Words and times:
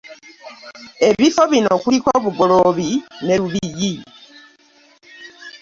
Ebifo 1.07 1.41
bino 1.51 1.71
kuliko 1.83 2.09
Bugoloobi 2.23 2.89
ne 3.25 3.35
Lubigi 3.41 3.93